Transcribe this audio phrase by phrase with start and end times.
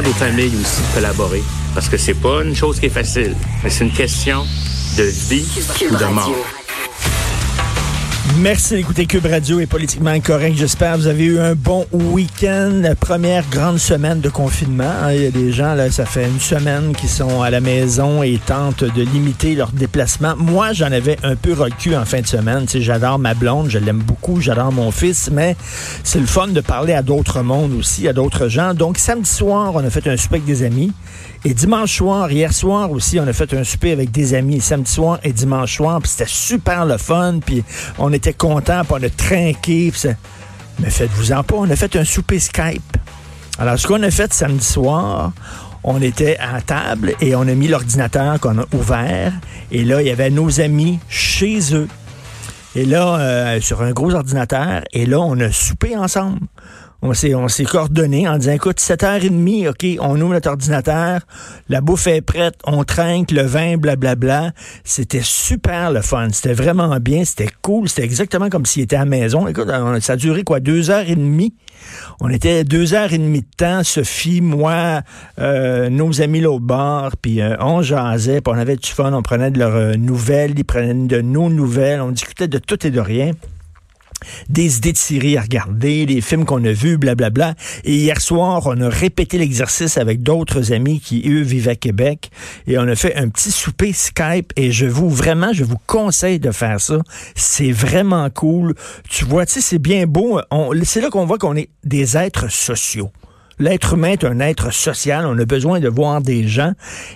[0.00, 1.42] Demande aux familles aussi de collaborer.
[1.74, 4.44] Parce que c'est pas une chose qui est facile, mais c'est une question
[4.96, 5.46] de vie
[5.90, 6.59] ou de mort.
[8.38, 10.56] Merci d'écouter Cube Radio et Politiquement Correct.
[10.56, 12.80] J'espère que vous avez eu un bon week-end.
[12.98, 14.84] Première grande semaine de confinement.
[15.02, 15.12] hein.
[15.12, 18.22] Il y a des gens, là, ça fait une semaine qui sont à la maison
[18.22, 20.36] et tentent de limiter leurs déplacements.
[20.38, 22.62] Moi, j'en avais un peu recul en fin de semaine.
[22.64, 25.56] Tu sais, j'adore ma blonde, je l'aime beaucoup, j'adore mon fils, mais
[26.04, 28.74] c'est le fun de parler à d'autres mondes aussi, à d'autres gens.
[28.74, 30.92] Donc, samedi soir, on a fait un souper des amis.
[31.44, 34.90] Et dimanche soir, hier soir aussi, on a fait un souper avec des amis, samedi
[34.90, 37.64] soir et dimanche soir, puis c'était super le fun, puis
[37.98, 40.14] on était contents, puis on a trinqué, puis ça-
[40.80, 42.96] mais faites-vous-en pas, on a fait un souper Skype.
[43.58, 45.32] Alors, ce qu'on a fait samedi soir,
[45.82, 49.32] on était à table et on a mis l'ordinateur qu'on a ouvert,
[49.72, 51.88] et là, il y avait nos amis chez eux.
[52.76, 56.40] Et là, euh, sur un gros ordinateur, et là, on a soupé ensemble.
[57.02, 61.20] On s'est, on s'est coordonné en disant, écoute, 7h30, OK, on ouvre notre ordinateur,
[61.70, 64.52] la bouffe est prête, on trinque, le vin, blablabla.
[64.84, 66.28] C'était super le fun.
[66.32, 67.88] C'était vraiment bien, c'était cool.
[67.88, 69.48] C'était exactement comme s'il était à maison.
[69.48, 69.68] Écoute,
[70.00, 71.54] ça a duré quoi, deux heures et demie?
[72.20, 75.00] On était deux heures et demie de temps, Sophie, moi,
[75.38, 79.22] euh, nos amis l'autre bord, puis euh, on jasait, puis on avait du fun, on
[79.22, 82.90] prenait de leurs euh, nouvelles, ils prenaient de nos nouvelles, on discutait de tout et
[82.90, 83.32] de rien
[84.48, 87.54] des idées de séries à regarder, les films qu'on a vus, blablabla.
[87.84, 92.30] Et hier soir, on a répété l'exercice avec d'autres amis qui, eux, vivent à Québec.
[92.66, 94.52] Et on a fait un petit souper Skype.
[94.56, 96.98] Et je vous, vraiment, je vous conseille de faire ça.
[97.34, 98.74] C'est vraiment cool.
[99.08, 100.40] Tu vois, tu sais, c'est bien beau.
[100.84, 103.10] C'est là qu'on voit qu'on est des êtres sociaux.
[103.60, 105.24] L'être humain est un être social.
[105.26, 106.72] On a besoin de voir des gens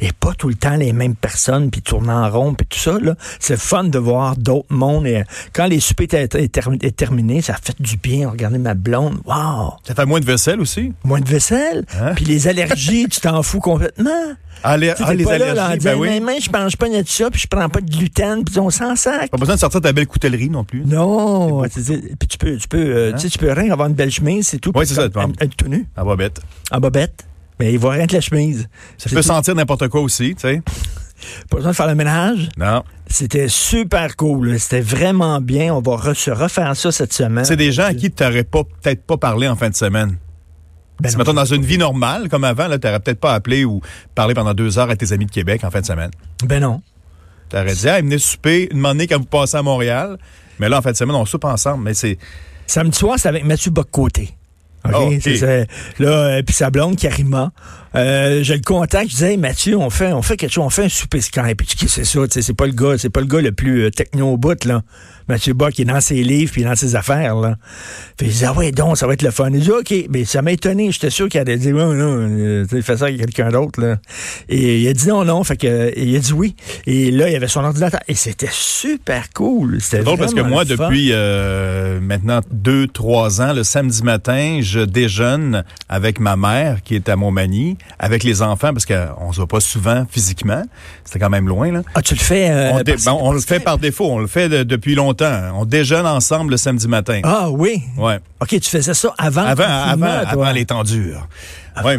[0.00, 2.98] et pas tout le temps les mêmes personnes, puis tourner en rond, puis tout ça.
[2.98, 3.14] là.
[3.40, 5.06] C'est fun de voir d'autres mondes.
[5.06, 5.22] Et euh,
[5.52, 8.30] quand les soupers étaient étaient termi- étaient terminés, ça a fait du bien.
[8.30, 9.18] Regardez ma blonde.
[9.26, 9.74] Wow!
[9.86, 10.92] Ça fait moins de vaisselle aussi?
[11.04, 11.84] Moins de vaisselle.
[12.00, 12.12] Hein?
[12.14, 14.08] Puis les allergies, tu t'en fous complètement.
[14.62, 16.08] Sais, ah, les pas là, là, en ben oui.
[16.08, 18.70] Mais, mais, je mange pas de ça, puis je prends pas de gluten, puis on
[18.70, 19.30] s'en sac.
[19.30, 20.84] Pas besoin de sortir ta belle coutellerie non plus.
[20.84, 24.10] Non, puis tu peux, tu peux, euh, tu sais, tu peux rien avoir une belle
[24.10, 24.72] chemise, c'est tout.
[24.74, 26.40] Oui, c'est ça, comme- être tout nu, bah bête.
[26.70, 27.24] en bobette.
[27.60, 28.68] Mais il voit rien que la chemise.
[28.96, 30.62] Ça peut sentir n'importe quoi aussi, tu sais.
[31.50, 32.48] Pas besoin de faire le ménage?
[32.56, 32.84] Non.
[33.08, 34.58] C'était super cool.
[34.60, 35.74] C'était vraiment bien.
[35.74, 37.44] On va re- se refaire ça cette semaine.
[37.44, 40.16] C'est des gens à qui tu n'aurais peut-être pas parlé en fin de semaine.
[41.00, 43.64] Ben si, non, mettons, dans une vie normale, comme avant, tu n'aurais peut-être pas appelé
[43.64, 43.80] ou
[44.14, 46.10] parlé pendant deux heures à tes amis de Québec en fin de semaine.
[46.44, 46.82] Ben non.
[47.50, 50.18] Tu aurais dit, hey, venez souper une année quand vous passez à Montréal.
[50.58, 51.84] Mais là, en fin de semaine, on soupe ensemble.
[51.84, 52.18] Mais c'est.
[52.66, 54.37] Samedi soir, c'est avec Mathieu Boccoté.
[54.84, 54.94] OK?
[54.94, 55.46] Ah, ça.
[55.98, 57.52] Là, euh, puis sa blonde, Karima.
[57.94, 60.70] Euh, je le contacte, je disais, hey, Mathieu, on fait, on fait quelque chose, on
[60.70, 61.56] fait un souper Skype.
[61.56, 63.84] Puis c'est ça, tu sais, c'est pas le gars, c'est pas le gars le plus
[63.84, 64.82] euh, techno au bout, là.
[65.26, 67.56] Mathieu Bock, il est dans ses livres puis dans ses affaires, là.
[68.16, 69.50] Puis il dit, ah ouais, donc, ça va être le fun.
[69.52, 70.90] Il dit, OK, mais ça m'a étonné.
[70.90, 73.98] J'étais sûr qu'il allait dire, non, non, tu sais, fais ça avec quelqu'un d'autre, là.
[74.48, 75.44] Et il a dit non, non.
[75.44, 76.56] Fait que, il a dit oui.
[76.86, 78.00] Et là, il avait son ordinateur.
[78.08, 79.80] Et c'était super cool.
[79.80, 81.12] C'était C'est drôle parce que moi, depuis
[82.00, 87.16] maintenant deux, trois ans, le samedi matin, je déjeune avec ma mère qui est à
[87.16, 90.62] Montmagny, avec les enfants, parce qu'on se voit pas souvent physiquement.
[91.04, 91.82] C'était quand même loin, là.
[91.94, 92.50] Ah, tu le fais.
[92.50, 95.52] euh, on, dé- ben, on le fait par défaut, on le fait de- depuis longtemps.
[95.54, 97.20] On déjeune ensemble le samedi matin.
[97.24, 97.82] Ah oui.
[97.96, 98.18] Ouais.
[98.40, 99.44] OK, tu faisais ça avant.
[99.44, 101.28] Avant, avant, avant les durs.
[101.84, 101.98] Ouais.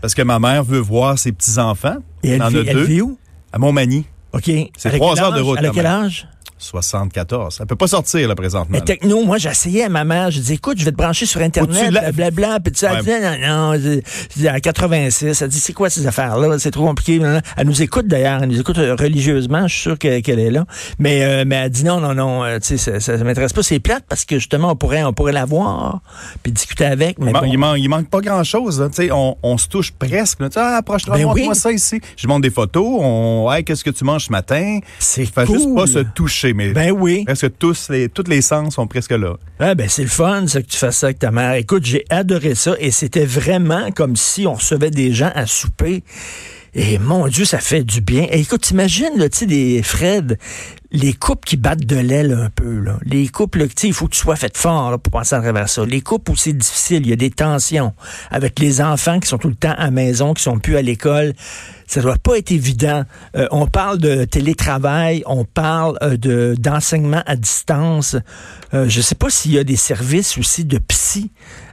[0.00, 1.96] Parce que ma mère veut voir ses petits-enfants.
[2.22, 2.84] Et elle, en vit, a elle deux.
[2.84, 3.18] vit où?
[3.52, 4.06] À Montmagny.
[4.32, 4.44] OK.
[4.44, 6.28] C'est Elle trois heures de route, Elle a quel âge?
[6.60, 7.58] 74.
[7.60, 8.68] Elle peut pas sortir, là, présentement.
[8.70, 10.30] Mais techno, moi, j'essayais à ma mère.
[10.30, 12.60] Je dis, écoute, je vais te brancher sur Internet, blablabla.
[12.60, 14.00] Puis tu sais, elle disait, non, non, je-
[14.34, 15.42] je dis, à 86.
[15.42, 16.58] Elle dit, c'est quoi ces affaires-là?
[16.58, 17.20] C'est trop compliqué.
[17.56, 18.42] Elle nous écoute d'ailleurs.
[18.42, 19.66] Elle nous écoute euh, religieusement.
[19.66, 20.64] Je suis sûr que- qu'elle est là.
[20.98, 23.52] Mais, euh, mais elle dit, non, non, non, euh, tu sais, ça, ça, ça m'intéresse
[23.52, 23.62] pas.
[23.62, 26.00] C'est plate parce que justement, on pourrait, on pourrait la voir
[26.42, 27.18] puis discuter avec.
[27.18, 27.50] Mais Il, man- bon.
[27.52, 28.82] il man- il manque pas grand-chose.
[28.94, 30.38] Tu sais, On, on se touche presque.
[30.38, 31.48] Tu sais, Ah, approche-toi, Ben oui.
[31.54, 32.00] ça ici.
[32.16, 32.84] Je montre des photos.
[33.00, 34.80] On, hey, qu'est-ce que tu manges ce matin?
[34.98, 35.46] c'est cool.
[35.46, 37.24] juste pas se toucher, mais Ben oui.
[37.24, 39.36] presque tous les, tous les sens sont presque là?
[39.58, 41.54] Ah ben c'est le fun, ça, que tu fasses ça avec ta mère.
[41.54, 46.02] Écoute, j'ai adoré ça et c'était vraiment comme si on recevait des gens à souper.
[46.74, 48.28] Et mon Dieu, ça fait du bien.
[48.30, 50.38] Et écoute, t'imagines, là, tu sais, des Fred,
[50.92, 52.98] les couples qui battent de l'aile un peu, là.
[53.04, 55.40] Les couples, tu sais, il faut que tu sois fait fort là, pour passer à
[55.40, 55.84] travers ça.
[55.84, 57.94] Les couples où c'est difficile, il y a des tensions
[58.30, 60.82] avec les enfants qui sont tout le temps à la maison, qui sont plus à
[60.82, 61.34] l'école.
[61.86, 63.04] Ça doit pas être évident.
[63.36, 68.16] Euh, on parle de télétravail, on parle euh, de d'enseignement à distance.
[68.74, 71.30] Euh, je sais pas s'il y a des services aussi de psy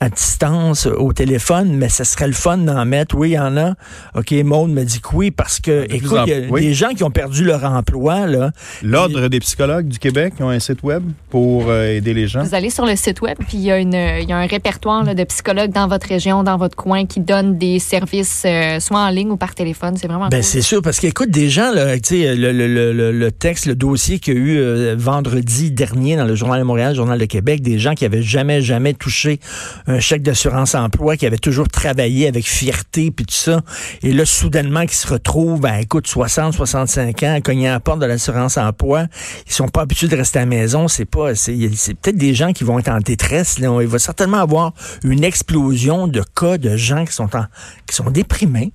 [0.00, 3.16] à distance au téléphone, mais ce serait le fun d'en mettre.
[3.16, 3.74] Oui, il y en a.
[4.14, 6.60] OK, Maud me dit que oui, parce que, écoute, il y a oui.
[6.60, 8.52] des gens qui ont perdu leur emploi, là.
[8.98, 12.42] L'Ordre des psychologues du Québec ils ont un site web pour euh, aider les gens.
[12.42, 14.46] Vous allez sur le site web, puis il y a, une, il y a un
[14.46, 18.80] répertoire là, de psychologues dans votre région, dans votre coin, qui donnent des services euh,
[18.80, 19.96] soit en ligne ou par téléphone.
[19.96, 20.44] C'est vraiment Ben cool.
[20.44, 23.66] c'est sûr parce qu'écoute des gens là, tu sais le, le, le, le- le texte,
[23.66, 26.96] le dossier qu'il y a eu euh, vendredi dernier dans le journal de Montréal, le
[26.96, 29.40] journal de Québec, des gens qui avaient jamais jamais touché
[29.86, 33.60] un chèque d'assurance emploi, qui avaient toujours travaillé avec fierté puis tout ça,
[34.02, 38.00] et là soudainement qui se retrouvent, ben écoute 60, 65 ans, cognant à la porte
[38.00, 41.54] de l'assurance emploi, ils sont pas habitués de rester à la maison, c'est pas, c'est
[41.94, 43.58] peut-être des gens qui vont être en détresse.
[43.58, 43.76] Là.
[43.80, 44.72] Il va certainement avoir
[45.04, 47.44] une explosion de cas de gens qui sont en,
[47.86, 48.72] qui sont déprimés.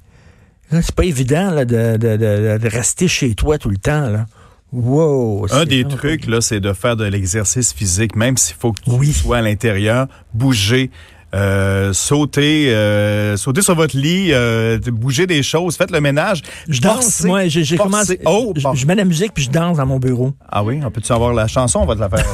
[0.72, 4.10] Là, C'est pas évident là, de, de- de- de rester chez toi tout le temps.
[4.10, 4.26] Là.
[4.72, 5.46] Wow!
[5.52, 8.90] Un des trucs, là, c'est de faire de l'exercice physique, même s'il faut que tu
[8.90, 9.14] Oui.
[9.14, 10.90] sois à l'intérieur, bouger,
[11.34, 16.42] euh, sauter, euh, sauter sur votre lit, euh, bouger des choses, faites le ménage.
[16.70, 18.20] Je danse, moi, j'ai commencé.
[18.26, 18.74] Oh, je, bon.
[18.76, 20.34] je mets la musique puis je danse dans mon bureau.
[20.50, 21.80] Ah oui, on peut-tu avoir la chanson?
[21.80, 22.26] On va te la faire?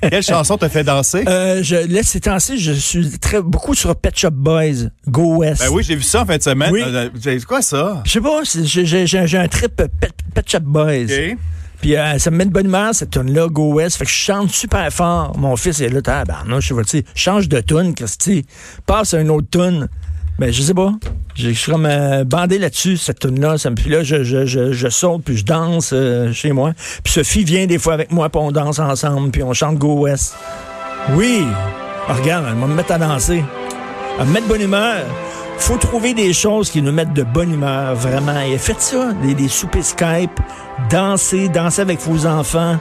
[0.10, 1.24] Quelle chanson te fait danser?
[1.26, 5.62] Euh, je, là, ces temps-ci, je suis très, beaucoup sur Pet Shop Boys, Go West.
[5.62, 6.70] Ben oui, j'ai vu ça en fin de semaine.
[6.72, 6.82] Oui.
[6.84, 8.02] Euh, C'est quoi ça?
[8.04, 11.04] Je sais pas, j'ai- j'ai j'ai- j'ai un trip Pet, Pet Shop Boys.
[11.04, 11.36] OK.
[11.80, 13.96] Puis euh, ça me met de bonne humeur, cette tune-là, Go West.
[13.98, 15.36] Fait que je chante super fort.
[15.38, 18.44] Mon fils est là, tabarnouche, je sais change de tune, Christy.
[18.86, 19.88] Passe à une autre tune.
[20.38, 20.92] Ben, je sais pas.
[21.34, 23.58] Je suis comme euh, bandé là-dessus, cette tune-là.
[23.58, 26.72] Ça me- Puis là, je, je, je, saute, puis je danse euh, chez moi.
[27.02, 30.00] Puis Sophie vient des fois avec moi, puis on danse ensemble, puis on chante Go
[30.00, 30.34] West.
[31.14, 31.44] Oui!
[32.08, 33.42] Ah, regarde, elle va me mettre à danser.
[34.18, 35.04] À me mettre de bonne humeur.
[35.58, 38.40] Faut trouver des choses qui nous mettent de bonne humeur, vraiment.
[38.40, 40.40] Et faites ça, des, des soupers Skype,
[40.90, 42.78] danser, danser avec vos enfants.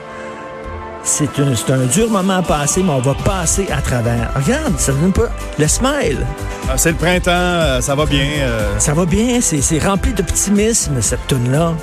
[1.04, 4.30] C'est un, dur moment à passer, mais on va passer à travers.
[4.36, 5.30] Regarde, ça donne pas.
[5.58, 6.26] Le smile,
[6.70, 8.26] Ah, c'est le printemps, euh, ça va bien.
[8.42, 8.78] euh.
[8.78, 11.74] ça va bien, c'est rempli d'optimisme, cette tune-là.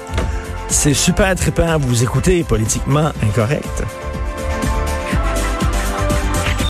[0.69, 1.79] C'est super trippant.
[1.79, 3.83] Vous écoutez politiquement incorrect.